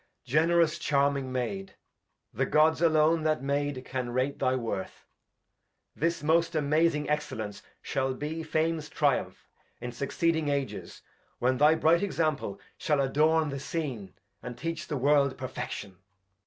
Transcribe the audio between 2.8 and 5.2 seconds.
alone that made, can rate thy Worth!